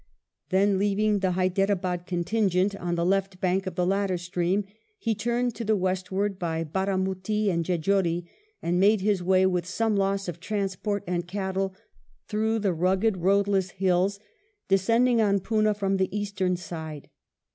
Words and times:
Then, 0.49 0.79
leaving 0.79 1.19
the 1.19 1.33
Hyderabad 1.33 2.07
contingent 2.07 2.75
on 2.75 2.95
the 2.95 3.05
left 3.05 3.39
bank 3.39 3.67
of 3.67 3.75
the 3.75 3.85
latter 3.85 4.17
stream, 4.17 4.65
he 4.97 5.13
turned 5.13 5.53
to 5.53 5.63
the 5.63 5.75
westward 5.75 6.39
by 6.39 6.63
Baramuttee 6.63 7.51
and 7.51 7.63
Jejory, 7.63 8.25
made 8.63 9.01
his 9.01 9.21
way 9.21 9.45
with 9.45 9.67
some 9.67 9.95
loss 9.95 10.27
of 10.27 10.39
transport 10.39 11.03
and 11.05 11.27
cattle 11.27 11.75
through 12.27 12.57
the 12.57 12.73
rugged 12.73 13.17
roadless 13.17 13.69
hills, 13.77 14.19
descending 14.67 15.21
on 15.21 15.39
Poona 15.39 15.75
from 15.77 15.97
the 15.97 16.09
eastern 16.17 16.57
side. 16.57 17.11